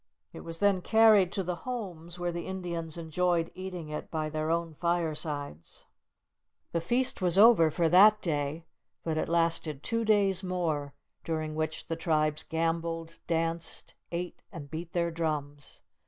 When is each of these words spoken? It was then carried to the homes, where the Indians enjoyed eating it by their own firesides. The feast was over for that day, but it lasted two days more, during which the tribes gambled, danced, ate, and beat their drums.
It 0.33 0.39
was 0.39 0.57
then 0.57 0.81
carried 0.81 1.31
to 1.33 1.43
the 1.43 1.57
homes, 1.57 2.17
where 2.17 2.31
the 2.31 2.47
Indians 2.47 2.97
enjoyed 2.97 3.51
eating 3.53 3.89
it 3.89 4.09
by 4.09 4.31
their 4.31 4.49
own 4.49 4.73
firesides. 4.73 5.83
The 6.71 6.81
feast 6.81 7.21
was 7.21 7.37
over 7.37 7.69
for 7.69 7.87
that 7.87 8.19
day, 8.19 8.65
but 9.03 9.19
it 9.19 9.29
lasted 9.29 9.83
two 9.83 10.03
days 10.03 10.41
more, 10.41 10.95
during 11.23 11.53
which 11.53 11.85
the 11.85 11.95
tribes 11.95 12.41
gambled, 12.41 13.17
danced, 13.27 13.93
ate, 14.11 14.41
and 14.51 14.71
beat 14.71 14.91
their 14.93 15.11
drums. 15.11 15.81